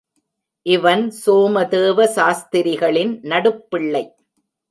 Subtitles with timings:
[0.65, 4.03] இவன் சோமதேவ சாஸ்திரிகளின் நடுப்பிள்ளை.